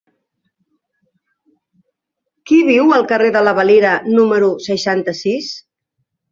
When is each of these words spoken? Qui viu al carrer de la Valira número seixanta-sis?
Qui 2.49 2.59
viu 2.71 2.97
al 2.97 3.07
carrer 3.13 3.33
de 3.37 3.45
la 3.49 3.55
Valira 3.61 3.95
número 4.17 4.51
seixanta-sis? 4.73 5.55